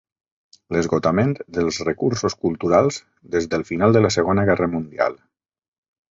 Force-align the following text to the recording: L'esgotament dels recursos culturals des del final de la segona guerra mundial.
L'esgotament 0.75 1.33
dels 1.57 1.75
recursos 1.89 2.35
culturals 2.45 2.97
des 3.35 3.47
del 3.51 3.65
final 3.67 3.93
de 3.97 4.01
la 4.05 4.11
segona 4.17 4.47
guerra 4.51 4.69
mundial. 4.77 5.19